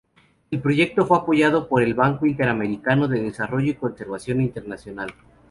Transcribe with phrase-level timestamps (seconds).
[0.49, 5.13] El proyecto fue apoyado por el Banco Interamericano de Desarrollo y Conservación Internacional.